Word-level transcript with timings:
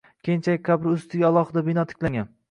Keyinchalik 0.27 0.63
qabri 0.69 0.93
ustiga 0.93 1.27
alohida 1.29 1.63
bino 1.67 1.83
tiklangan 1.93 2.33